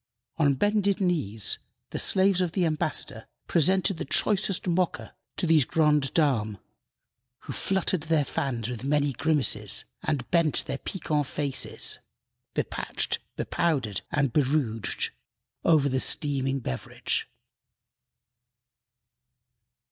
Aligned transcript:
On 0.37 0.55
bended 0.55 0.99
knees 0.99 1.59
the 1.91 1.99
slaves 1.99 2.41
of 2.41 2.53
the 2.53 2.65
ambassador 2.65 3.27
presented 3.45 3.97
the 3.97 4.03
choicest 4.05 4.67
Mocha 4.67 5.13
to 5.37 5.45
these 5.45 5.63
grande 5.63 6.11
dames, 6.15 6.57
who 7.41 7.53
fluttered 7.53 8.01
their 8.09 8.25
fans 8.25 8.67
with 8.67 8.83
many 8.83 9.13
grimaces 9.13 9.85
and 10.01 10.27
bent 10.31 10.65
their 10.65 10.79
piquant 10.79 11.27
faces 11.27 11.99
bepatched, 12.55 13.19
bepowdered, 13.35 14.01
and 14.11 14.33
berouged 14.33 15.11
over 15.63 15.87
the 15.87 15.99
steaming 15.99 16.61
beverage. 16.61 17.29